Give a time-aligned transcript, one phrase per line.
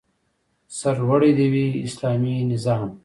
[0.77, 2.89] سرلوړی دې وي اسلامي نظام